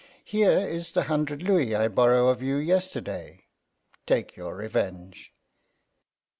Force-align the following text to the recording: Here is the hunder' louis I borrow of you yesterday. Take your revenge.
Here 0.25 0.57
is 0.57 0.93
the 0.93 1.03
hunder' 1.03 1.37
louis 1.37 1.75
I 1.75 1.87
borrow 1.87 2.29
of 2.29 2.41
you 2.41 2.55
yesterday. 2.57 3.41
Take 4.07 4.35
your 4.35 4.55
revenge. 4.55 5.31